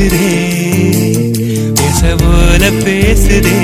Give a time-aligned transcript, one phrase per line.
[0.00, 3.58] பேசுதே பேச போல பேசுதே.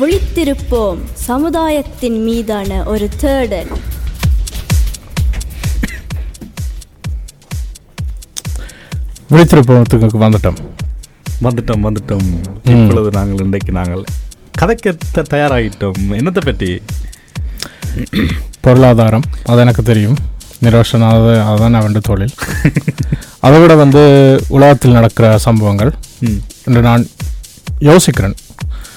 [0.00, 3.66] விழித்திருப்போம் சமுதாயத்தின் மீதான ஒரு தேடல்.
[9.30, 10.56] விழித்திருப்பத்துக்கு வந்துட்டோம்.
[11.42, 12.26] வந்துட்டோம் வந்துட்டோம்.
[12.64, 14.04] இப்பொழுது நாங்கள் இன்றைக்கு நாங்கள்
[14.62, 16.70] கதைக்க தயாராகிட்டோம் என்னத்தை பற்றி
[18.60, 20.18] பொருளாதாரம் அது எனக்கு தெரியும்
[20.64, 22.34] நிரோஷன் அது அதுதான் அவன் தொழில்
[23.38, 24.02] அதை விட வந்து
[24.48, 25.90] உலகத்தில் நடக்கிற சம்பவங்கள்
[26.66, 27.04] என்று நான்
[27.80, 28.36] யோசிக்கிறேன்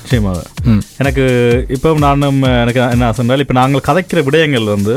[0.02, 1.24] நிச்சயமாக ம் எனக்கு
[1.70, 4.96] இப்போ நானும் எனக்கு என்ன சொன்னால் இப்போ நாங்கள் கதைக்கிற விடயங்கள் வந்து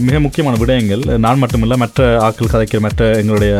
[0.00, 3.54] மிக முக்கியமான விடயங்கள் நான் மட்டுமில்லை மற்ற ஆட்கள் கதைக்கிற மற்ற எங்களுடைய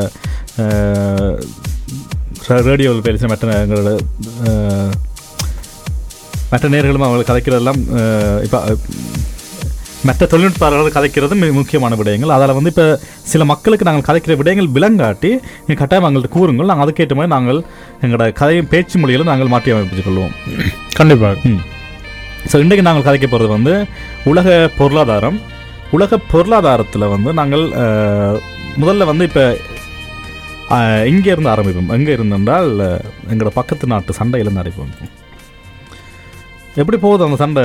[2.66, 3.92] ரேடியோவில் பேசுகிற மற்ற எங்களோட
[6.54, 7.80] மற்ற நேர்களும் அவங்க கதைக்கிறதெல்லாம்
[8.46, 8.60] இப்போ
[10.08, 12.32] மற்ற தொழில்நுட்பாளர்கள் கதைக்கிறது மிக முக்கியமான விடயங்கள்.
[12.34, 12.84] அதில் வந்து இப்போ
[13.30, 15.30] சில மக்களுக்கு நாங்கள் கதைக்கிற விடயங்கள் விளங்காட்டி
[15.66, 16.68] நீங்கள் கட்டாயம் எங்கள்கிட்ட கூறுங்கள்.
[16.70, 17.60] நாங்கள் அதுக்கேற்ற மாதிரி நாங்கள்
[18.02, 20.34] எங்களோட கதையும் பேச்சு மொழிகளை நாங்கள் மாற்றி அமைப்பித்துக் கொள்வோம்.
[20.98, 21.54] கண்டிப்பாக
[22.50, 23.74] ஸோ இன்றைக்கு நாங்கள் கதைக்க போகிறது வந்து
[24.32, 25.38] உலக பொருளாதாரம்.
[25.96, 27.64] உலக பொருளாதாரத்தில் வந்து நாங்கள்
[28.82, 29.46] முதல்ல வந்து இப்போ
[31.12, 31.92] இங்கே இருந்து ஆரம்பிப்போம்.
[31.98, 32.70] எங்கே இருந்தென்றால்
[33.32, 34.94] எங்களோட பக்கத்து நாட்டு சண்டையிலேருந்து ஆரம்பிப்போம்.
[36.74, 37.64] எப்படி போகுது அந்த சண்டை?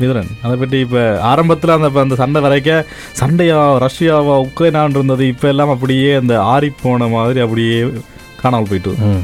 [0.00, 2.70] மிதுரன் அதை பற்றி இப்போ ஆரம்பத்தில் அந்த அந்த சண்டை வரைக்க
[3.18, 5.24] சண்டையா ரஷ்யாவா உக்ரைனான் இருந்தது.
[5.32, 7.76] இப்போ எல்லாம் அப்படியே அந்த ஆறிப்போன மாதிரி அப்படியே
[8.40, 9.22] காணாமல் போயிட்டு ம்.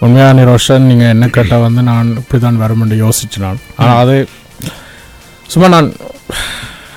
[0.00, 4.16] உண்மையாக நிரோஷன் நீங்கள் என்ன கேட்டால் வந்து நான் இப்படி தான் வருமென்று யோசிச்சு நான் ஆனால் அது
[5.48, 5.88] சும்மா நான்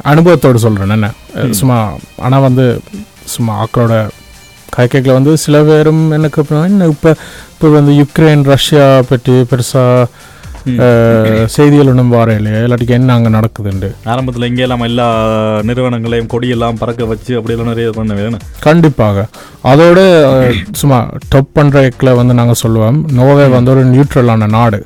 [0.06, 1.10] அனுபவத்தோடு சொல்கிறேன் என்ன?
[1.54, 1.78] சும்மா
[2.22, 2.66] ஆனால் வந்து
[3.28, 3.96] சும்மா ஆக்களோட
[4.76, 7.12] கைக்கையில் வந்து சில பேரும் எனக்கு அப்புறம் என்ன இப்போ
[7.54, 10.08] இப்போ வந்து யுக்ரைன் ரஷ்யா பற்றி பெருசாக
[11.56, 15.06] செய்திகள் ஒன்றும் வர இல்லையா இல்லாட்டிக்கு என்ன அங்கே நடக்குதுண்டு ஆரம்பத்தில் இங்கே எல்லாம் எல்லா
[15.70, 19.28] நிறுவனங்களையும் கொடியெல்லாம் பறக்க வச்சு அப்படியெல்லாம் நிறைய பண்ண வேணும் கண்டிப்பாக.
[19.72, 20.00] அதோட
[20.82, 21.00] சும்மா
[21.34, 24.80] டொப் பண்ணுற வந்து நாங்கள் சொல்லுவோம் நோர்வே வந்து ஒரு நியூட்ரலான நாடு.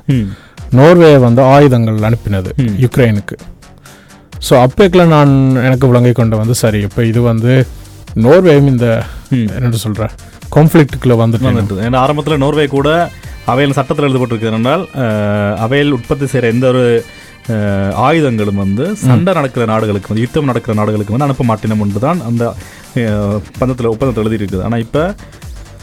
[0.79, 2.51] நோர்வே வந்து ஆயுதங்கள் அனுப்பினது.
[2.83, 3.37] யுக்ரைனுக்கு.
[4.47, 5.33] ஸோ அப்பேக்கில் நான்
[5.67, 7.51] எனக்கு விளங்கி கொண்டு வந்து சரி இப்போ இது வந்து
[8.25, 8.87] நோர்வேயும் இந்த.
[9.57, 10.05] என்ன சொல்ற?
[10.55, 12.89] கான்ஃப்ளிக்ட்டுக்குள்ள வந்துட்டு ஏன்னா ஆரம்பத்தில் நோர்வே கூட
[13.45, 14.83] அவையில் சட்டத்தில் எழுதப்பட்டிருக்கிறது என்றால்
[15.65, 16.83] அவையில் உற்பத்தி செய்கிற எந்த ஒரு
[18.07, 22.43] ஆயுதங்களும் வந்து சண்டை நடக்கிற நாடுகளுக்கு வந்து யுத்தம் நடக்கிற நாடுகளுக்கு வந்து அனுப்ப மாட்டினோம் என்று தான் அந்த
[23.59, 24.63] பந்தத்தில் ஒப்பந்தத்தில் எழுதியிருக்குது.
[24.63, 25.03] ஆனால் இப்போ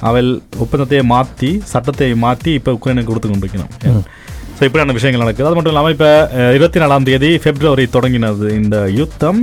[0.09, 4.05] அவையில் ஒப்பந்தத்தையே மாற்றி சட்டத்தை மாற்றி இப்போ உக்ரைனுக்கு கொடுத்து கொண்டிருக்கணும்
[4.59, 5.49] ஸோ இப்படியான விஷயங்கள் நடக்குது.
[5.49, 6.09] அது மட்டும் இல்லாமல் இப்போ
[6.55, 9.39] இருபத்தி நாலாம் தேதி பிப்ரவரி தொடங்கினது இந்த யுத்தம்.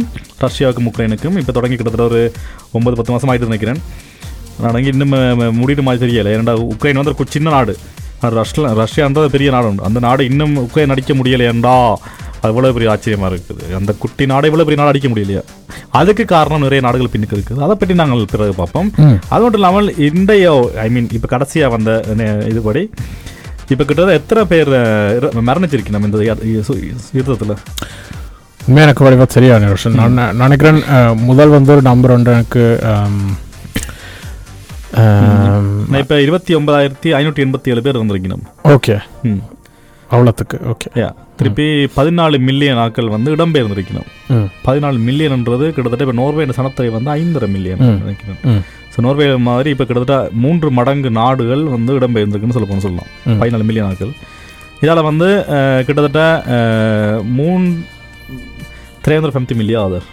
[0.45, 1.37] ரஷ்யாவுக்கும் உக்ரைனுக்கும்.
[1.41, 2.21] இப்போ தொடங்கி கிட்டத்தட்ட ஒரு
[2.77, 3.79] ஒன்பது பத்து மாதம் ஆயிட்டு நினைக்கிறேன்.
[4.63, 5.15] நான் இன்னும்
[5.89, 6.33] மாதிரி தெரியல.
[6.37, 7.75] ஏன்னா உக்ரைன் வந்து ஒரு சின்ன நாடு.
[8.19, 9.69] ஆனா ரஷ்யா ரஷ்யான்றது பெரிய நாடு.
[9.71, 11.75] உண்டு அந்த நாடு இன்னும் உக்ரைன் அடிக்க முடியலையேண்டா
[12.41, 13.63] அது இவ்வளோ பெரிய ஆச்சரியமாக இருக்குது.
[13.79, 15.43] அந்த குட்டி நாடை இவ்வளோ பெரிய நாடு அடிக்க முடியலையா.
[15.99, 17.61] அதுக்கு காரணம் நிறைய நாடுகள் பின்னுக்கு இருக்குது.
[17.65, 18.89] அதை பற்றி நாங்கள் பிறகு பார்ப்போம்.
[19.33, 20.51] அது மட்டும் இல்லாமல் இன்றைய
[20.85, 21.91] ஐ மீன் இப்போ கடைசியாக வந்த
[22.51, 22.83] இதுபடி
[23.69, 24.71] இப்போ கிட்டத்தட்ட எத்தனை பேர்
[25.47, 26.19] மரணிச்சிருக்கு நம்ம இந்த
[27.17, 27.55] யுத்தத்தில்?
[28.59, 29.95] உண்மையாக எனக்கு வடிவா சரியா நிரோஷன்.
[29.99, 30.79] நான் நான் நினைக்கிறேன்
[31.25, 32.63] முதல் வந்து ஒரு நம்பர் ஒன்று எனக்கு
[35.99, 38.43] இப்போ இருபத்தி ஒன்பதாயிரத்தி ஐநூற்றி எண்பத்தி ஏழு பேர் வந்திருக்கணும்
[38.73, 38.95] ஓகே.
[39.25, 39.41] ம்.
[40.09, 40.89] அவ்வளோத்துக்கு ஓகே.
[40.95, 41.65] யா திருப்பி
[41.95, 44.09] பதினாலு மில்லியன் ஆட்கள் வந்து இடம்பெயர்ந்திருக்கணும்
[44.65, 47.83] பதினாலு மில்லியன்ன்றது கிட்டத்தட்ட இப்போ நோர்வே சனத்தொகை வந்து ஐந்தரை மில்லியன்
[48.47, 48.61] ம்.
[48.95, 53.09] ஸோ நோர்வே மாதிரி இப்போ கிட்டத்தட்ட மூன்று மடங்கு நாடுகள் வந்து இடம்பெயர்ந்திருக்குன்னு சொல்ல போன சொல்லலாம்.
[53.41, 54.13] பதினாலு மில்லியன் ஆட்கள்.
[54.81, 55.27] இதால் வந்து
[55.87, 56.21] கிட்டத்தட்ட
[57.37, 57.65] மூன்
[59.03, 60.07] த்ரீ ஹண்ட்ரட் ஃபிஃப்டி மில்லியன் ஆதர்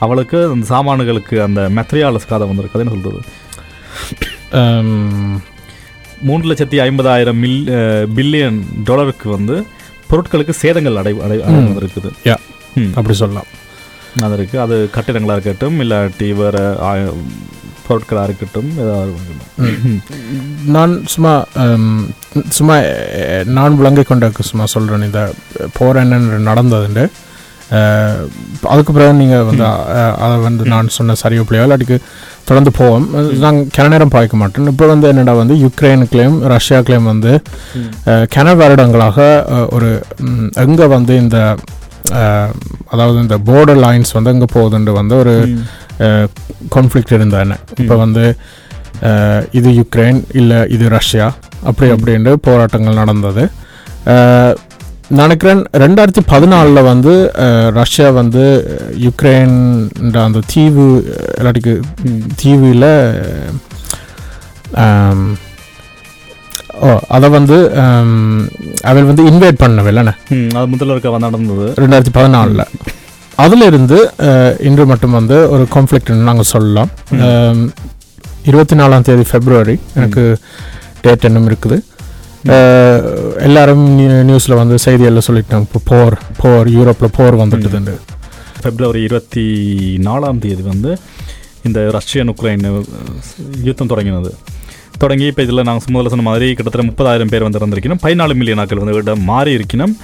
[0.00, 3.22] அவளுக்கு அந்த சாமான்களுக்கு அந்த மெத்ரியாலஸ் காதை வந்திருக்கு என்ன சொல்கிறது
[6.26, 7.60] மூன்று லட்சத்தி ஐம்பதாயிரம் மில்
[8.16, 9.56] பில்லியன் டாலருக்கு வந்து
[10.10, 11.36] பொருட்களுக்கு சேதங்கள் அடை அடை
[12.76, 12.92] ம்.
[12.96, 13.48] அப்படி சொல்லலாம்.
[14.24, 16.62] அது இருக்குது அது கட்டிடங்களாக இருக்கட்டும் இல்லாட்டி வேறு
[17.88, 19.12] பொருட்களாக இருக்கட்டும் ஏதாவது.
[20.76, 21.34] நான் சும்மா
[22.56, 22.76] சும்மா
[23.58, 25.22] நான் விளங்கி கொண்ட சும்மா சொல்கிறேன் இந்த
[25.78, 27.04] போர் என்ன நடந்ததுண்டு.
[28.72, 29.64] அதுக்கு பிறகு நீங்கள் வந்து
[30.24, 31.96] அதை வந்து நான் சொன்ன சரியா பிள்ளையோ இல்லாட்டிக்கு
[32.48, 33.06] தொடர்ந்து போவோம்.
[33.44, 37.32] நாங்கள் கிண நேரம் பாய்க்க மாட்டோம் இப்போ வந்து என்னடா வந்து யுக்ரைனுக்குலேயும் ரஷ்யாக்குலேயும் வந்து
[38.34, 39.18] கிண வருடங்களாக
[39.76, 39.90] ஒரு
[40.66, 41.38] எங்கே வந்து இந்த
[42.92, 45.34] அதாவது இந்த போர்டர் லைன்ஸ் வந்து எங்கே போகுதுன்னு வந்து ஒரு.
[46.74, 48.24] கான்ஃப்ளிக்ட் இருந்தா என்ன இப்போ வந்து
[49.58, 51.26] இது யுக்ரைன் இல்லை இது ரஷ்யா
[51.68, 53.44] அப்படி அப்படின்ட்டு போராட்டங்கள் நடந்தது.
[55.20, 57.12] நினைக்கிறேன் ரெண்டாயிரத்தி பதினாலில் வந்து
[57.80, 58.44] ரஷ்யா வந்து
[59.06, 59.56] யுக்ரைன்
[60.26, 60.86] அந்த தீவு
[61.38, 61.74] இல்லாட்டிக்கு
[62.42, 62.88] தீவில்
[66.80, 67.56] ஓ அதை வந்து
[68.82, 70.14] அவள் வந்து இன்வைட் பண்ணவில்லைண்ணே
[70.54, 71.66] அது முதல்ல இருக்க நடந்தது.
[71.76, 72.64] ரெண்டாயிரத்தி பதினாலில்.
[73.36, 76.90] அதில் இருந்து அஹ், இன்று மட்டும் வந்து ஒரு கான்ஃப்ளிக்ட் நாங்கள் சொல்லலாம்.
[78.44, 80.22] இருபத்தி நாலாம் தேதி பிப்ரவரி எனக்கு
[81.00, 81.78] டேட் இன்னும் இருக்குது.
[83.40, 83.84] எல்லாரும்
[84.26, 87.94] நியூஸில் வந்து செய்தியெல்லாம் சொல்லிட்டாங்க இப்போ போர் போர் யூரோப்பில் போர் வந்துட்டுதுண்டு
[88.62, 89.44] பிப்ரவரி இருபத்தி
[90.04, 90.92] நாலாம் தேதி வந்து
[91.62, 92.64] இந்த ரஷ்யன் உக்ரைன்
[93.62, 94.30] யுத்தம் தொடங்கினது.
[94.98, 97.98] தொடங்கி இப்போ இதில் நாங்கள் முதல்ல சொன்ன மாதிரி கிட்டத்தட்ட முப்பதாயிரம் பேர் வந்து இறந்திருக்கணும்.
[98.02, 99.96] பதினாலு மில்லியன் ஆக்கள் வந்து இடம் மாறி இருக்கணும்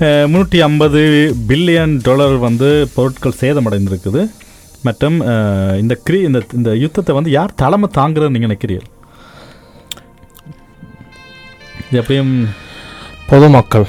[0.00, 4.30] முந்நூற்றி ஐம்பது பில்லியன் டாலர் வந்து பொருட்கள் சேதமடைந்திருக்குது.
[4.82, 5.20] மற்றும்
[5.78, 8.96] இந்த கிரி இந்த இந்த யுத்தத்தை வந்து யார் தலைமை தாங்குறதுன்னு நீங்கள் நினைக்கிறீர்கள்?
[11.90, 12.48] இது எப்பயும்
[13.26, 13.86] பொதுமக்கள்.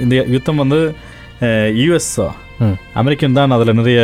[0.00, 0.94] இந்த- யுத்தம் வந்து
[1.40, 2.44] யூஎஸ்ஆ ம்.
[3.00, 4.00] அமெரிக்கன் தான் அதில் நிறைய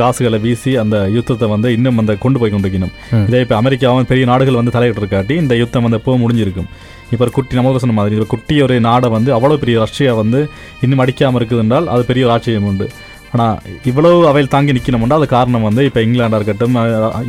[0.00, 2.92] காசுகளை வீசி அந்த யுத்தத்தை வந்து இன்னும் அந்த கொண்டு போய் கொண்டிருக்கணும்.
[3.28, 6.68] இதே இப்போ அமெரிக்காவும் பெரிய நாடுகள் வந்து தலையிட்டு இருக்காட்டி இந்த யுத்தம் வந்து எப்போ முடிஞ்சிருக்கும்.
[7.12, 10.40] இப்போ ஒரு குட்டி நம்ம சொன்ன மாதிரி ஒரு குட்டி ஒரு நாடை வந்து அவ்வளோ பெரிய ரஷ்யா வந்து
[10.86, 12.88] இன்னும் அடிக்காமல் இருக்குது என்றால் அது பெரிய ஆச்சரியம் உண்டு.
[13.32, 13.56] ஆனால்
[13.90, 16.76] இவ்வளவு அவையில் தாங்கி நிற்கணும்னா அது காரணம் வந்து இப்போ இங்கிலாண்டாக இருக்கட்டும்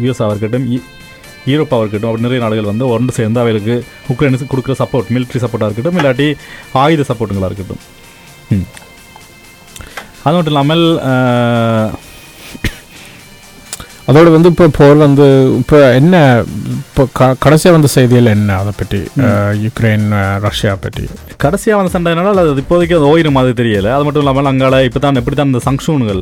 [0.03, 0.67] யூஎஸ்ஆ இருக்கட்டும்
[1.51, 3.75] ஈரோப்பாக இருக்கட்டும் அப்படி நிறைய நாடுகள் வந்து ஒன்று சேர்ந்து அவைகளுக்கு
[4.13, 6.27] உக்ரைனுக்கு கொடுக்குற சப்போர்ட் military சப்போர்ட்டாக இருக்கட்டும் இல்லாட்டி
[6.83, 7.81] ஆயுத சப்போர்ட்டுங்களாக இருக்கட்டும்.
[10.29, 10.85] அது மட்டும் இல்லாமல்
[14.09, 15.25] அதோட வந்து இப்போ போர் வந்து
[15.59, 16.13] இப்போ என்ன
[16.77, 18.51] இப்போ க கடைசியாக வந்த செய்தியில் என்ன?
[18.61, 18.99] அதை பற்றி
[19.63, 20.05] யுக்ரைன்
[20.45, 21.03] ரஷ்யா பற்றி.
[21.43, 23.89] கடைசியாக வந்த சண்டைனால அது இப்போதைக்கு அது ஓயிரும் மாதிரி தெரியல.
[23.95, 26.21] அது மட்டும் இல்லாமல் அங்கால இப்போ தான் எப்படி தான் இந்த சங்ஷூன்கள்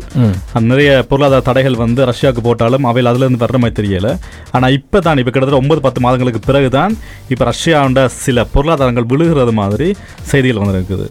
[0.72, 4.12] நிறைய பொருளாதார தடைகள் வந்து ரஷ்யாவுக்கு போட்டாலும் அவையில் அதுலேருந்து வர்ற மாதிரி தெரியல.
[4.58, 6.96] ஆனால் இப்போ தான் இப்போ கிட்டத்தட்ட ஒன்பது பத்து மாதங்களுக்கு பிறகு தான்
[7.36, 9.90] இப்போ ரஷ்யாவோட சில பொருளாதாரங்கள் விழுகிறது மாதிரி
[10.32, 11.08] செய்திகள் வந்திருக்குது.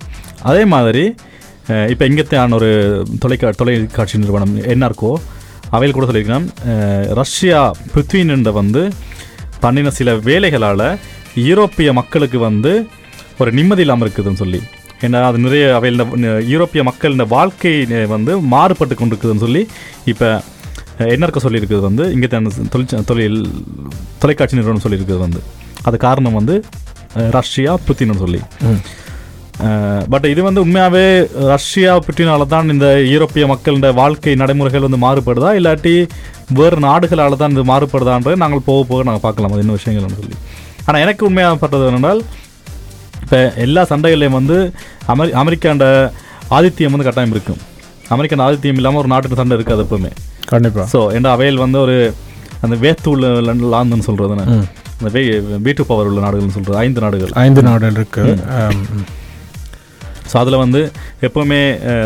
[0.51, 1.07] அதே மாதிரி
[1.93, 2.69] இப்போ இங்கத்தான் ஒரு
[3.23, 5.11] தொலைக்கா தொலைக்காட்சி நிறுவனம் என்ஆர்கோ.
[5.77, 6.47] அவையில் கூட சொல்லியிருக்கிறான்
[7.21, 7.61] ரஷ்யா
[7.93, 8.83] பிருத்வின்ன்ற வந்து
[9.63, 10.87] பண்ணின சில வேலைகளால்
[11.49, 12.73] யூரோப்பிய மக்களுக்கு வந்து
[13.43, 14.61] ஒரு நிம்மதி இல்லாமல் இருக்குதுன்னு சொல்லி.
[15.07, 16.05] ஏன்னா அது நிறைய அவையில்
[16.53, 17.73] யூரோப்பிய மக்கள் இந்த வாழ்க்கை
[18.15, 19.63] வந்து மாறுபட்டு கொண்டிருக்குதுன்னு சொல்லி
[20.13, 20.29] இப்போ
[21.15, 22.29] என்னர்க்க சொல்லியிருக்குது வந்து இங்கே
[22.75, 23.41] தொழிற்ச தொழில்
[24.23, 25.43] தொலைக்காட்சி நிறுவனம் சொல்லியிருக்குது வந்து.
[25.89, 26.55] அது காரணம் வந்து
[27.39, 28.41] ரஷ்யா புத்தின்னு சொல்லி.
[30.13, 31.05] பட் இது வந்து உண்மையாகவே
[31.53, 35.51] ரஷ்யா புட்டினால தான் இந்த யூரோப்பிய மக்களோட வாழ்க்கை நடைமுறைகள் வந்து மாறுபடுதா?
[35.59, 35.95] இல்லாட்டி
[36.59, 39.55] வேறு நாடுகளால் தான் இது மாறுபடுதான்றது நாங்கள் போக போக நாங்கள் பார்க்கலாம்.
[39.55, 40.37] அது என்ன விஷயங்கள்னு சொல்லி.
[40.87, 42.21] ஆனால் எனக்கு உண்மையாகப்பட்டது என்னென்றால்
[43.25, 44.57] இப்போ எல்லா சண்டைகள்லையும் வந்து
[45.13, 45.87] அமெரி அமெரிக்காண்ட
[46.59, 47.61] ஆதித்யம் வந்து கட்டாயம் இருக்கும்.
[48.15, 50.11] அமெரிக்கான ஆதித்யம் இல்லாமல் ஒரு நாட்டுக்கு சண்டை இருக்காது எப்பவுமே.
[50.53, 51.97] கண்டிப்பாக ஸோ என்ற அவையில் வந்து ஒரு
[52.65, 53.25] அந்த வேத்தூள்
[53.75, 54.45] லாந்துன்னு சொல்கிறதுன்னு
[54.99, 55.11] அந்த
[55.67, 57.33] வீட்டு பவர் உள்ள நாடுகள்னு சொல்கிறது ஐந்து நாடுகள்.
[57.47, 58.23] ஐந்து நாடுகள் இருக்கு.
[58.59, 58.85] அம்,
[60.31, 60.81] ஸோ அதில் வந்து
[61.27, 61.61] எப்போவுமே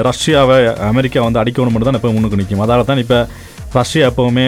[0.08, 0.56] ரஷ்யாவை
[0.90, 2.64] அமெரிக்கா வந்து அடிக்கணும் மட்டும் தான் எப்போ முன்னுக்கு நிற்கும்.
[2.67, 3.19] அதால் தான் இப்போ
[3.78, 4.46] ரஷ்யா எப்போவுமே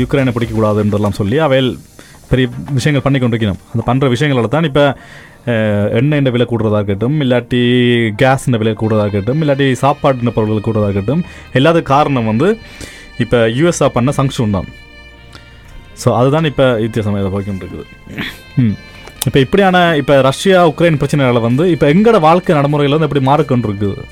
[0.00, 1.70] யுக்ரைனை பிடிக்கக்கூடாதுன்றலாம் சொல்லி அவையில்
[2.30, 2.46] பெரிய
[2.76, 3.60] விஷயங்கள் பண்ணி கொண்டிருக்கணும்.
[3.72, 4.84] அந்த பண்ணுற விஷயங்களில் தான் இப்போ
[5.98, 7.60] எண்ணெயின் விலை கூடுறதா இருக்கட்டும் இல்லாட்டி
[8.22, 11.22] கேஸின் விலை கூடுறதா இருக்கட்டும் இல்லாட்டி சாப்பாட்டின பொருட்கள் கூடுறதா இருக்கட்டும்
[11.58, 12.48] எல்லாத்துக்கும் காரணம் வந்து
[13.24, 14.68] இப்போ யூஎஸ்ஆ பண்ண சங்ஷன் தான்.
[16.02, 17.86] ஸோ அதுதான் இப்போ வித்தியாசமாக இதை போய்கிட்டு இருக்குது.
[18.62, 18.74] ம்.
[19.26, 24.04] இப்போ இப்படியான இப்போ ரஷ்யா உக்ரைன் பிரச்சனைகளை வந்து இப்போ எங்களோட வாழ்க்கை நடைமுறையில் வந்து எப்படி மாறிக்கொண்டு இருக்குது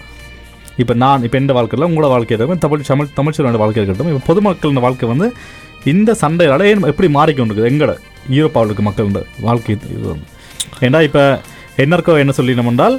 [0.82, 4.84] இப்போ நான் இப்போ எந்த வாழ்க்கையில் உங்களோட வாழ்க்கை இருக்கட்டும் தமிழ் தமிழ் தமிழ்ச்சரோட வாழ்க்கை இருக்கட்டும் இப்போ பொதுமக்களின்
[4.86, 5.26] வாழ்க்கை வந்து
[5.92, 7.94] இந்த சண்டையால் ஏன் எப்படி மாறிக்கொண்டு இருக்குது எங்களோட
[8.36, 10.26] யூரோப்பாவில் இருக்க மக்களோட வாழ்க்கை இது வந்து.
[10.86, 11.22] ஏன்னா இப்போ
[11.84, 12.96] என்னருக்கோ என்ன சொல்லினோம் என்றால்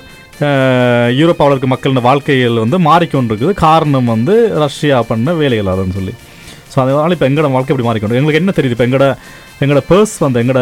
[1.20, 4.36] யூரோப்பாவில் இருக்க மக்களின் வாழ்க்கைகள் வந்து மாறிக்கொண்டு இருக்குது காரணம் வந்து
[4.66, 5.34] ரஷ்யா பண்ண
[5.74, 6.14] அதுன்னு சொல்லி.
[6.72, 8.76] ஸோ அதனால் இப்போ எங்களோட வாழ்க்கை எப்படி மாறிக்கொண்டு எங்களுக்கு என்ன தெரியுது?
[8.78, 9.08] இப்போ எங்களோட
[9.60, 10.62] எங்களோட பர்ஸ் வந்து எங்களோட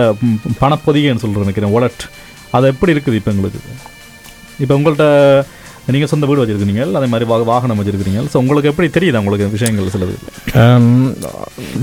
[0.59, 2.03] பணப்பொதிகைன்னு சொல்கிறேன் நினைக்கிறேன் ஒலட்
[2.51, 3.61] அது எப்படி இருக்குது இப்போ எங்களுக்கு?
[4.59, 5.05] இப்போ உங்கள்கிட்ட
[5.91, 8.21] நீங்கள் சொந்த வீடு வச்சிருக்கிறீங்க அதே மாதிரி வா வாகனம் வச்சிருக்கிறீங்க.
[8.31, 10.15] ஸோ உங்களுக்கு எப்படி தெரியுது உங்களுக்கு விஷயங்கள் சிலது?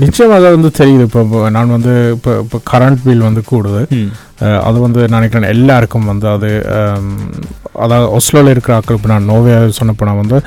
[0.03, 1.05] நிச்சயமாக வந்து தெரியுது.
[1.09, 3.81] இப்போ நான் வந்து இப்போ இப்போ கரண்ட் பில் வந்து கூடுது.
[4.67, 6.49] அது வந்து நினைக்கிறேன் எல்லாருக்கும் வந்து அது
[7.83, 10.37] அதாவது ஒஸ்லோவில் இருக்கிற இப்போ நான் நோவே சொன்ன போனால் வந்து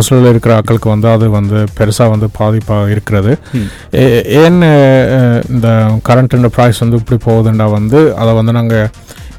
[0.00, 3.32] ஒஸ்லோவில் இருக்கிற ஆட்களுக்கு வந்து அது வந்து பெருசாக வந்து பாதிப்பாக இருக்கிறது.
[4.42, 4.60] ஏன்
[5.54, 5.68] இந்த
[6.08, 8.88] கரண்ட்டுன்ற ப்ரைஸ் வந்து இப்படி போகுதுண்டா வந்து அதை வந்து நாங்கள்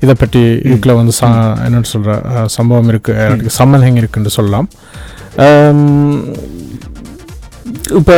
[0.06, 1.24] இதை பற்றி இதுக்குள்ள வந்து ச
[1.66, 2.14] என்னன்னு சொல்கிற
[2.58, 4.68] சம்பவம் இருக்குது சம்மந்தம் இருக்குன்னு சொல்லலாம்.
[8.00, 8.16] இப்போ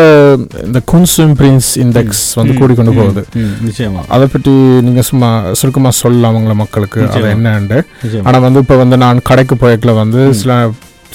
[0.68, 3.22] இந்த குன்சும் பிரின்ஸ் இண்டெக்ஸ் வந்து கூடிக்கொண்டு போகுது.
[3.42, 4.02] ம் நிச்சயமா.
[4.16, 4.54] அதை பற்றி
[4.88, 7.30] நீங்கள் சும்மா சுருக்கமாக சொல்லலாம் உங்களை மக்களுக்கு அது.
[7.36, 7.78] என்னண்டு
[8.28, 10.58] ஆனால் வந்து இப்போ வந்து நான் கடைக்கு போய்க்கல வந்து சில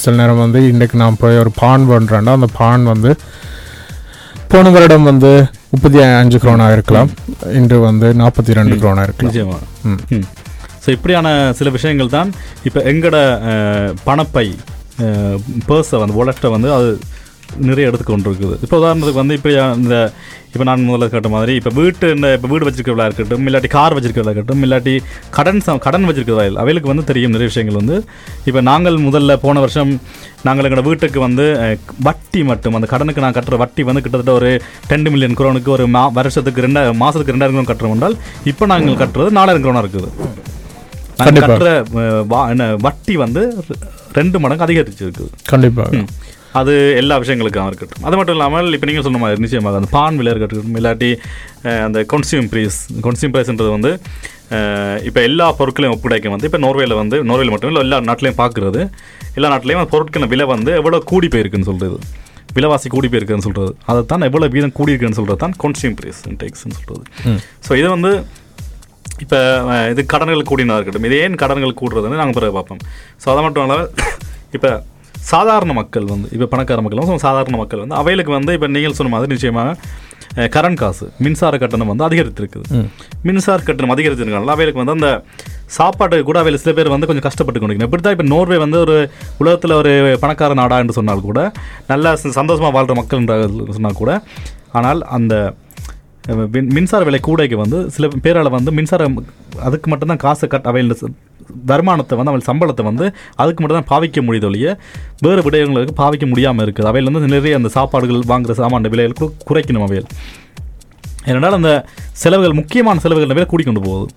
[0.02, 3.12] சில நேரம் வந்து இன்றைக்கு நான் போய் ஒரு பான் பண்ணுறேன்னா அந்த பான் வந்து
[4.52, 5.30] போன வருடம் வந்து
[5.72, 7.08] முப்பத்தி அஞ்சு குரோனா இருக்கலாம்.
[7.58, 9.32] இன்று வந்து நாற்பத்தி ரெண்டு குரோனா இருக்கலாம்.
[9.32, 9.58] நிச்சயமா.
[9.88, 10.26] ம்.
[10.82, 12.30] ஸோ இப்படியான சில விஷயங்கள் தான்.
[12.68, 13.18] இப்போ எங்களோட
[14.04, 14.46] பணப்பை
[15.66, 16.88] பர்ஸை வந்து ஒலட்டை வந்து அது
[17.66, 19.94] நிறைய எடுத்துக்கொண்டு இருக்குது இப்போ உதாரணத்துக்கு வந்து இப்போ இந்த
[20.48, 24.30] இப்போ நான் முதல்ல கேட்ட மாதிரி இப்போ வீட்டு இந்த இப்போ வீடு வச்சிருக்கிறவளா இருக்கட்டும் இல்லாட்டி கார் வச்சிருக்கிறதா
[24.30, 24.94] இருக்கட்டும் இல்லாட்டி
[25.30, 27.96] கடன் ச- கடன் வச்சிருக்கிறதா அவைகளுக்கு வந்து தெரியும் நிறைய விஷயங்கள் வந்து.
[28.46, 29.92] இப்போ நாங்கள் முதல்ல போன வருஷம்
[30.44, 31.46] நாங்கள் எங்களோட வீட்டுக்கு வந்து
[32.06, 34.50] வட்டி மட்டும் அந்த கடனுக்கு நான் கட்டுற வட்டி வந்து கிட்டத்தட்ட ஒரு
[34.92, 38.18] ரெண்டு மில்லியன் குரோனுக்கு ஒரு மா வருஷத்துக்கு ரெண்டா மாதத்துக்கு ரெண்டாயிரம் குரோன் கட்டுறோம் என்றால்
[38.52, 40.10] இப்போ நாங்கள் கட்டுறது நாலாயிரம் குரோனாக இருக்குது.
[41.26, 41.70] கட்டுற
[42.86, 43.42] வட்டி வந்து
[44.18, 46.02] ரெண்டு மடங்கு அதிகரிச்சிருக்குது கண்டிப்பாக.
[46.58, 48.04] அது எல்லா விஷயங்களுக்கும் இருக்கட்டும்.
[48.08, 51.10] அது மட்டும் இல்லாமல் இப்போ நீங்கள் சொன்ன மாதிரி நிச்சயமாக அந்த பான் விலை இருக்கட்டும் இல்லாட்டி
[51.86, 53.92] அந்த கொன்சியூம் ப்ரைஸ் கொன்சியூம் ப்ரைஸ்ன்றது வந்து
[55.08, 58.82] இப்போ எல்லா பொருட்களையும் ஒப்படைக்க வந்து இப்போ நோர்வேல வந்து நோர்வேல மட்டும் இல்லை எல்லா நாட்டிலையும் பார்க்குறது
[59.36, 61.98] எல்லா நாட்டிலையும் பொருட்களின் விலை வந்து எவ்வளோ கூடி போயிருக்குன்னு சொல்கிறது
[62.56, 66.76] விலைவாசி கூடி போயிருக்குன்னு சொல்கிறது அதை தான் எவ்வளோ வீதம் கூடி இருக்குன்னு சொல்கிறது தான் கொன்சியூம் ப்ரைஸ் டேக்ஸ்னு
[66.78, 67.04] சொல்கிறது
[67.66, 68.12] ஸோ இது வந்து
[69.24, 69.38] இப்போ
[69.92, 71.06] இது கடன்கள் கூடினா இருக்கட்டும்.
[71.10, 72.82] இது ஏன் கடன்கள் கூடுறதுன்னு நாங்கள் பிறகு பார்ப்போம்.
[73.22, 73.90] ஸோ அதை மட்டும் இல்லாமல்
[74.58, 74.70] இப்போ
[75.32, 79.12] சாதாரண மக்கள் வந்து இப்போ பணக்கார மக்கள் வந்து சாதாரண மக்கள் வந்து அவைகளுக்கு வந்து இப்போ நீங்கள் சொன்ன
[79.14, 82.66] மாதிரி நிச்சயமாக கரண்ட் காசு மின்சார கட்டணம் வந்து அதிகரித்திருக்குது.
[83.28, 85.10] மின்சார கட்டணம் அதிகரித்திருக்கனால அவைகளுக்கு வந்து அந்த
[85.76, 88.96] சாப்பாட்டுக்கு கூட அவையில் சில பேர் வந்து கொஞ்சம் கஷ்டப்பட்டு கொண்டிருக்கணும் இப்படி தான் இப்போ நோர்வே வந்து ஒரு
[89.42, 89.92] உலகத்தில் ஒரு
[90.24, 91.40] பணக்கார நாடா என்று சொன்னால் கூட
[91.92, 93.26] நல்லா சந்தோஷமாக வாழ்கிற மக்கள்
[93.78, 94.12] சொன்னால் கூட
[94.78, 95.34] ஆனால் அந்த
[96.76, 99.16] மின்சார விலை கூடைக்கு வந்து சில பேரால் வந்து மின்சாரம்
[99.60, 101.12] அதுக்கு மட்டும்தான் காசு கட் அவையில் ச-
[101.64, 103.04] வருமானத்தை வந்து அவள் சம்பளத்தை வந்து
[103.34, 104.70] அதுக்கு மட்டும் தான் பாவிக்க முடியுது ஒழிய
[105.20, 106.88] வேறு விடயங்களுக்கு பாவிக்க முடியாமல் இருக்குது.
[106.90, 110.08] அவையில் வந்து நிறைய அந்த சாப்பாடுகள் வாங்குற சாமான விலைகள் கு- குறைக்கணும் அவையில்.
[111.26, 111.70] ஏனென்றால் அந்த
[112.22, 114.12] செலவுகள் முக்கியமான செலவுகள் விலை கூடிக்கொண்டு போகுது.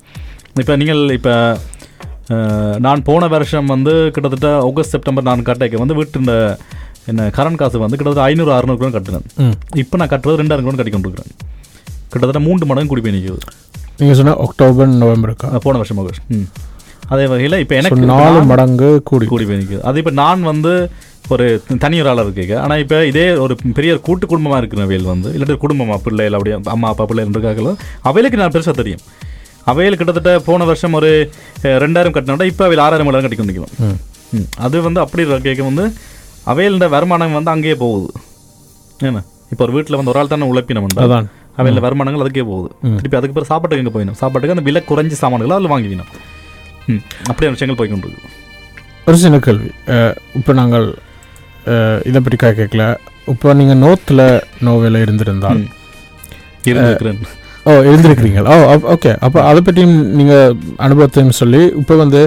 [0.60, 1.34] இப்போ நீங்கள் இப்போ
[2.78, 6.36] நான் போன வருஷம் வந்து கிட்டத்தட்ட ஆகஸ்ட் செப்டம்பர் நான் கட்டைக்கு வந்து வீட்டு இந்த
[7.06, 9.26] என்ன கரண்ட் காசு வந்து கிட்டத்தட்ட ஐநூறு அறுநூறு கூட கட்டினேன்.
[9.76, 11.34] இப்போ நான் கட்டுறது ரெண்டாயிரம் கூட கட்டி கொண்டிருக்கிறேன்.
[12.12, 13.40] கிட்டத்தட்ட மூன்று மடங்கு கூடி போய் நிற்குது
[14.00, 16.26] நீங்கள் சொன்ன அக்டோபர் நவம்பருக்கா அஹ் போன வருஷம் ஆகஸ்ட்
[17.12, 19.26] அதே வகையில் இப்போ எனக்கு நாலு மடங்கு கூடி.
[19.28, 20.72] கூடி போய் நிற்குது அது இப்போ நான் வந்து
[21.34, 21.46] ஒரு
[21.84, 22.56] தனியொரு ஆளாக இருக்கேங்க.
[22.62, 26.36] ஆனால் இப்போ இதே ஒரு பெரிய ஒரு கூட்டு குடும்பமாக இருக்கிற அவையில் வந்து இல்லாட்டி ஒரு குடும்பமா பிள்ளைகள்
[26.38, 27.72] அப்படியே அம்மா அப்பா பிள்ளைகள் இருக்காங்களோ
[28.10, 29.04] அவைகளுக்கு நான் பெருசாக தெரியும்.
[29.72, 31.10] அவையில் கிட்டத்தட்ட போன வருஷம் ஒரு
[31.84, 33.98] ரெண்டாயிரம் கட்டினோட இப்போ அவையில் ஆறாயிரம் மடங்கு கட்டி கொண்டிருக்கணும்.
[34.66, 35.86] அது வந்து அப்படி கேட்க வந்து
[36.48, 38.10] அவையில வருமானம் வந்து அங்கேயே போகுது.
[39.00, 41.28] ஏன்னா இப்போ ஒரு வீட்டில் வந்து ஒரு ஆள் தானே உழைப்பினம் அதான்.
[41.58, 42.70] அவையில் வருமானங்கள் அதுக்கே போகுது.
[42.98, 46.12] திருப்பி அதுக்கு பிறகு சாப்பாட்டுக்கு எங்கே போயிடும் சாப்பாட்டுக்கு அந்த விலை குறைஞ்ச சாமான்களை அதில் வாங்கிவினோம்
[46.88, 47.02] ம்.
[47.30, 48.30] அப்படியான விஷயங்கள் போய்க்கொண்டிருக்கு
[49.08, 49.70] ஒரு சின்ன கேள்வி.
[50.36, 50.86] இப்போ நாங்கள்
[52.06, 52.84] இதை பற்றி கே- கேட்கல
[53.28, 54.24] இப்போ நீங்கள் நோத்தில்
[54.64, 55.62] நோவேல இருந்திருந்தால்.
[56.66, 57.20] இருந்திருக்கிறேன்.
[57.66, 58.56] ஓ இருந்திருக்கிறீங்க ஓ
[58.94, 59.12] ஓகே.
[59.20, 62.22] அப்போ அதை பற்றியும் நீங்கள் அனுபவத்தையும் சொல்லி இப்போ வந்து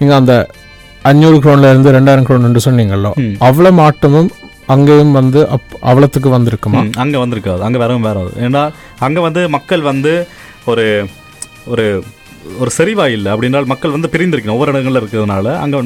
[0.00, 0.34] நீங்கள் அந்த
[1.04, 3.34] அஞ்சூறு க்ரோன்ல இருந்து ரெண்டாயிரம் க்ரோன் சொன்னீங்கல்ல ம்.
[3.40, 4.30] அவ்வளோ மாற்றமும்
[4.72, 6.80] அங்கேயும் வந்து அப் அவ்வளோத்துக்கு வந்திருக்குமா?
[6.96, 7.58] அங்க வந்திருக்காது.
[7.58, 8.30] அங்க வரவும் வராது.
[8.38, 8.62] ஏன்னா
[8.98, 10.12] அங்க வந்து மக்கள் வந்து
[10.66, 10.86] ஒரு
[11.66, 11.86] ஒரு
[12.58, 14.50] ஒரு செறிவா இல்லை அப்படின்னால் மக்கள் வந்து பிரிந்திருக்கணும்.
[14.50, 15.82] ஒவ்வொரு இடங்கள்ல இருக்கிறதுனால அங்க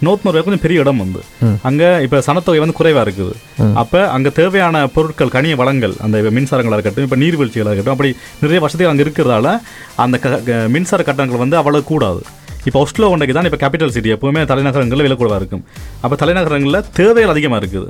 [0.00, 1.20] நோர்வே கொஞ்சம் பெரிய இடம் வந்து.
[1.62, 3.34] அங்க இப்ப சனத்தொகை வந்து குறைவா இருக்குது.
[3.74, 8.10] அப்ப அங்க தேவையான பொருட்கள் கனிய வளங்கள் அந்த இப்ப மின்சாரங்களா இருக்கட்டும் இப்ப நீர்வீழ்ச்சிகளா இருக்கட்டும் அப்படி
[8.40, 9.48] நிறைய வசதிகள் அங்க இருக்கிறதால
[9.96, 12.22] அந்த க- மின்சார கட்டணங்கள் வந்து அவ்வளவு கூடாது.
[12.68, 15.64] இப்போ ஒஸ்லோ ஒன்றைக்கு தான் இப்போ கேபிட்டல் சிட்டி எப்பவுமே தலைநகரங்களில் விலை கூடவா இருக்கும்.
[16.04, 17.88] அப்போ தலைநகரங்களில் தேவைகள் அதிகமாக இருக்குது.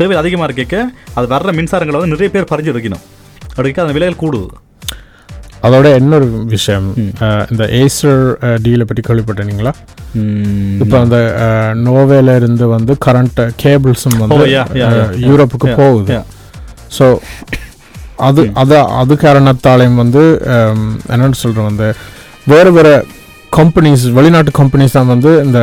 [0.00, 0.76] தேவைகள் அதிகமாக இருக்க
[1.16, 3.02] அது வர்ற மின்சாரங்களை வந்து நிறைய பேர் பறிஞ்சு வைக்கணும்
[3.54, 4.46] அப்படிக்கு அந்த விலைகள் கூடுது.
[5.66, 6.86] அதோட இன்னொரு விஷயம்
[7.52, 8.22] இந்த ஏசர்
[8.64, 9.72] டீலை பற்றி கேள்விப்பட்டீங்களா
[10.84, 11.18] இப்போ அந்த
[11.86, 14.40] நோவேல இருந்து வந்து கரண்ட் கேபிள்ஸும் வந்து.
[15.28, 16.18] யூரோப்புக்கு போகுது.
[16.96, 17.06] ஸோ
[18.28, 20.22] அது அது அது காரணத்தாலையும் வந்து
[21.14, 21.88] என்னன்னு சொல்கிறோம் வந்து
[22.52, 22.94] வேறு வேறு
[23.56, 25.60] கம்பெனிஸ் வெளிநாட்டு கம்பெனிஸ் தான் வந்து இந்த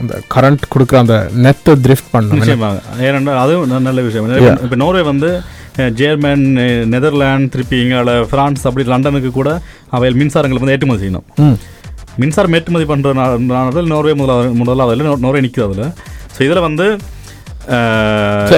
[0.00, 2.38] இந்த கரண்ட் கொடுக்குற அந்த நெட்டை த்ரிஃப்ட் பண்ணும்
[3.08, 4.28] ஏனென்றால் அதுவும் நல்ல விஷயம்.
[4.66, 5.30] இப்போ நோர்வே வந்து
[6.00, 6.46] ஜெர்மன்
[6.92, 9.50] நெதர்லாந்து திருப்பி இங்கே ஃப்ரான்ஸ் அப்படி லண்டனுக்கு கூட
[9.96, 11.26] அவையில் மின்சாரங்களை வந்து ஏற்றுமதி செய்யணும்.
[12.22, 15.92] மின்சாரம் ஏற்றுமதி பண்ணுறதுனால நோர்வே முதலாவது முதலாவதில் நோர்வே நிற்குது அதில்.
[16.34, 16.86] ஸோ இதில் வந்து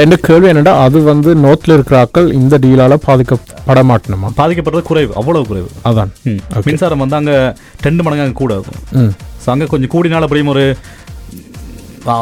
[0.03, 5.49] என்ன கேள்வி என்னடா அது வந்து நோத்தில் இருக்கிற ஆட்கள் இந்த டீலால் பாதிக்கப்பட மாட்டணுமா பாதிக்கப்படுறது குறைவு அவ்வளவு
[5.51, 5.69] குறைவு.
[5.91, 6.11] அதான்.
[6.69, 7.37] மின்சாரம் வந்து அங்கே
[7.87, 9.11] ரெண்டு மடங்கு அங்கே கூட இருக்கும்.
[9.45, 10.65] ஸோ அங்கே கொஞ்சம் கூடினால அப்படியும் ஒரு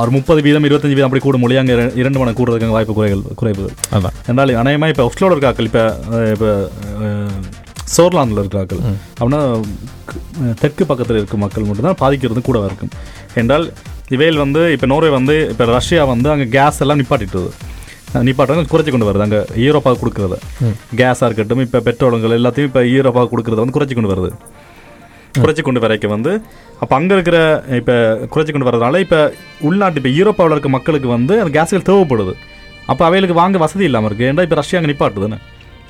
[0.01, 3.65] ஒரு முப்பது வீதம் இருபத்தஞ்சு வீதம் அப்படி கூட மொழி அங்கே இரண்டு மடங்கு கூடுறதுக்கு வாய்ப்பு குறைகள் குறைவு.
[3.97, 4.17] அதான்.
[4.31, 5.85] என்றால் அநேகமாக இப்போ ஒஸ்லோட இருக்காக்கள் இப்போ
[6.35, 6.51] இப்போ
[7.95, 8.83] சோர்லாந்தில் இருக்கிறாக்கள்
[9.17, 9.41] அப்படின்னா
[10.61, 12.93] தெற்கு பக்கத்தில் இருக்கும் மக்கள் மட்டும்தான் பாதிக்கிறது கூட இருக்கும்
[13.41, 13.67] என்றால்
[14.15, 17.51] இவையில் வந்து இப்போ நோர்வே வந்து இப்போ ரஷ்யா வந்து அங்கே கேஸ் எல்லாம் நிப்பாட்டிட்டுது.
[18.29, 19.25] நிப்பாட்டம் குறைச்சி கொண்டு வருது.
[19.27, 20.35] அங்கே ஈரோப்பாவுக்கு கொடுக்குறத.
[21.01, 24.31] கேஸாக இருக்கட்டும் இப்போ பெட்ரோலுங்கள் எல்லாத்தையும் இப்போ ஈரோப்பாவுக்கு கொடுக்குறத வந்து குறைச்சி கொண்டு வருது.
[25.43, 26.33] குறைச்சி கொண்டு வரைக்க வந்து
[26.83, 27.39] அப்போ அங்கே இருக்கிற
[27.81, 27.95] இப்போ
[28.33, 29.21] குறைச்சி கொண்டு வரதுனால இப்போ
[29.69, 32.35] உள்நாட்டு இப்போ யூரோப்பாவில் இருக்க மக்களுக்கு வந்து அந்த கேஸ்கள் தேவைப்படுது.
[32.93, 35.39] அப்போ அவைகளுக்கு வாங்க வசதி இல்லாமல் இருக்குது ஏன்டா இப்போ ரஷ்யா அங்கே நிப்பாட்டுதுன்னு?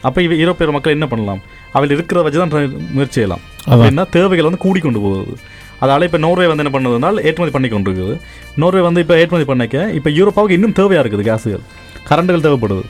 [0.09, 1.41] அப்போ இவ யூரோப்பிய மக்கள் என்ன பண்ணலாம்?
[1.77, 2.53] அவையில் இருக்கிறத வச்சு தான்
[2.97, 3.43] முயற்சி செய்யலாம்.
[3.71, 5.35] அப்படின்னா தேவைகள் வந்து கூடிக்கொண்டு போகுது.
[5.83, 8.21] அதால இப்போ நோர்வே வந்து என்ன பண்ணுதுனால் ஏற்றுமதி பண்ணி கொண்டிருக்குது.
[8.57, 11.61] நோர்வே வந்து இப்போ ஏற்றுமதி பண்ணிக்க இப்போ யூரோப்பாவுக்கு இன்னும் தேவையாக இருக்குது கேஸுகள்?
[12.05, 12.83] கரண்டுகள் தேவைப்படுது.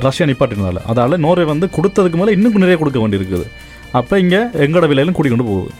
[0.00, 0.76] ரஷ்யா நிப்பாட்டினால.
[0.88, 3.46] அதால நோர்வே வந்து கொடுத்ததுக்கு மேலே இன்னும் நிறைய கொடுக்க வேண்டியிருக்குது.
[3.92, 5.70] அப்போ இங்கே எங்களோட விலையிலும் கூடி கொண்டு போகுது.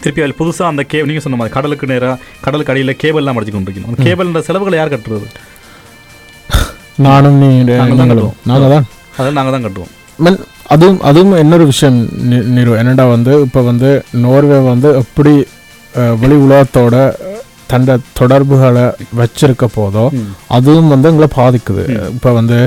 [0.00, 3.98] திருப்பி அதில் புதுசாக அந்த கே நீங்கள் சொன்ன மாதிரி கடலுக்கு நேராக கடலுக்கு அடியில் கேபிள்லாம் மடிச்சு கொண்டிருக்கணும்.
[3.98, 5.26] அந்த கேபிள்ன்ற செலவுகளை யார் கட்டுறது?
[6.96, 8.32] நானும் நீங்களும்.
[8.46, 8.84] நாங்கள் தான்.
[9.16, 9.90] அதை நாங்கள் தான் கட்டுவோம்.
[10.16, 15.44] மீன் அதுவும் அதுவும் இன்னொரு விஷயம் நி- நிரு என்னடா வந்து இப்போ வந்து நோர்வே வந்து எப்படி
[15.94, 16.96] வெளி உலகத்தோட
[17.70, 18.84] தண்ட தொடர்புகளை
[19.16, 20.04] வச்சிருக்க போதோ
[20.48, 21.82] அதுவும் வந்து எங்களை பாதிக்குது.
[22.14, 22.58] இப்போ வந்து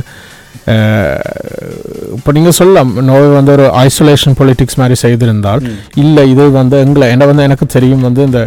[2.18, 5.62] இப்போ நீங்கள் சொல்லலாம் நோர்வே வந்து ஒரு ஐசோலேஷன் பொலிட்டிக்ஸ் மாதிரி செய்திருந்தால்
[5.96, 8.42] இல்லை இது வந்து எங்களை என்ன வந்து எனக்கு தெரியும் வந்து இந்த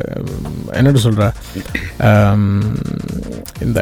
[0.72, 1.32] என்னட்டு சொல்கிற
[3.60, 3.80] இந்த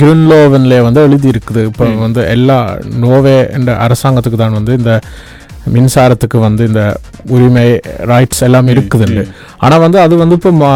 [0.00, 2.58] கிரின்லோவன்ல வந்து எழுதி இருக்குது இப்போ வந்து எல்லா
[3.04, 4.92] நோவே என்ற அரசாங்கத்துக்கு தான் வந்து இந்த
[5.74, 6.82] மின்சாரத்துக்கு வந்து இந்த
[7.34, 7.64] உரிமை
[8.10, 9.22] ரைட்ஸ் எல்லாம் இருக்குதுண்டு
[9.64, 10.70] ஆனால் வந்து அது வந்து இப்போ மா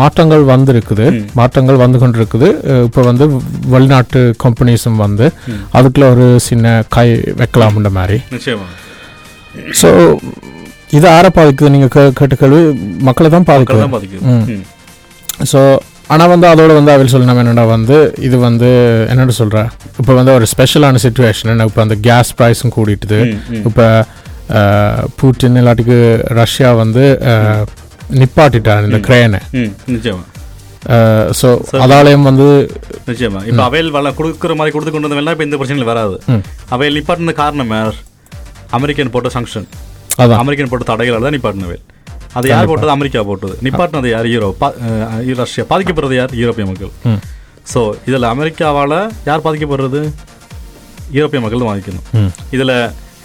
[0.00, 1.06] மாற்றங்கள் வந்திருக்குது.
[1.40, 2.48] மாற்றங்கள் வந்து கொண்டிருக்குது.
[2.88, 3.26] இப்போ வந்து
[3.74, 5.28] வெளிநாட்டு கம்பெனிஸும் வந்து
[5.78, 7.08] அதுக்குள்ள ஒரு சின்ன கை
[7.40, 8.18] வைக்கலாம்ன்ற மாதிரி.
[9.80, 9.88] ஸோ
[10.98, 11.72] இது யாரை பாதிக்குது?
[11.74, 12.62] நீங்கள் கே கேட்ட கேள்வி
[13.08, 14.60] மக்களை தான் பாதிக்குது.
[15.52, 15.60] ஸோ
[16.14, 18.70] ஆனால் வந்து அதோட வந்து அவள் சொல்லணும் என்னடா வந்து இது வந்து
[19.12, 19.60] என்னென்னு சொல்கிற
[20.00, 23.20] இப்போ வந்து ஒரு ஸ்பெஷலான சுச்சுவேஷன் இப்போ அந்த கேஸ் ப்ரைஸும் கூடிட்டுது.
[23.68, 23.86] இப்போ
[25.18, 25.98] பூட்டின் இல்லாட்டிக்கு
[26.40, 27.04] ரஷ்யா வந்து
[28.20, 29.40] நிப்பாட்டிட்டார் இந்த கிரேனை.
[29.94, 30.24] நிச்சயமா.
[31.40, 31.48] ஸோ
[31.84, 32.46] அதாலயம் வந்து
[33.10, 33.40] நிச்சயமா.
[33.50, 36.16] இப்போ அவையில் வள கொடுக்குற மாதிரி கொடுத்து கொண்டு வந்தவெல்லாம் இப்போ இந்த பிரச்சனைகள் வராது.
[36.74, 37.96] அவையில் நிப்பாட்டின காரணம் யார்?
[38.78, 39.68] அமெரிக்கன் போட்ட சங்ஷன்
[40.22, 40.40] அதான்.
[40.42, 41.78] அமெரிக்கன் போட்ட தடைகளால் தான் நிப்பாட்டினவை
[42.38, 42.92] அது யார் போட்டது?
[42.96, 43.54] அமெரிக்கா போட்டது.
[43.64, 44.28] நிப்பாட்டினது யார்?
[44.34, 44.48] யூரோ
[45.40, 45.64] ரஷ்யா.
[45.72, 46.32] பாதிக்கப்படுறது யார்?
[46.40, 46.92] யூரோப்பிய மக்கள்.
[47.72, 48.96] ஸோ இதில் அமெரிக்காவால்
[49.28, 50.00] யார் பாதிக்கப்படுறது?
[51.16, 52.30] யூரோப்பிய மக்கள் தான் பாதிக்கணும்.
[52.56, 52.74] இதில்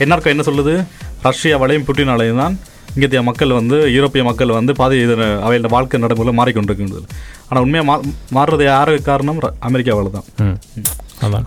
[0.06, 0.76] என்ஆர்கோ என்ன சொல்லுது?
[1.24, 2.56] ரஷ்யாவாலையும் புட்டினாலையும் தான்
[2.96, 7.06] இங்கத்திய மக்கள் வந்து யூரோப்பிய மக்கள் வந்து பாதி இதில் அவையோட வாழ்க்கை நடைமுறை மாறிக்கொண்டிருக்கின்றது.
[7.50, 7.96] ஆனால் உண்மையாக மா
[8.38, 10.28] மாறுறது யாருக்கு காரணம் அமெரிக்காவால் தான்.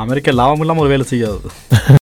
[0.05, 1.51] அமெரிக்கா லாபம் இல்லாமல் ஒரு வேலை செய்யாது.